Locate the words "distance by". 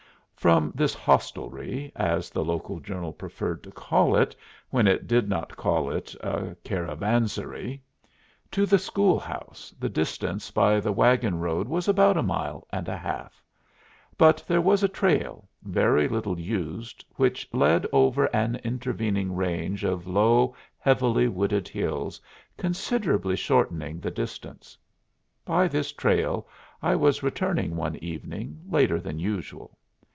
9.87-10.79, 24.09-25.67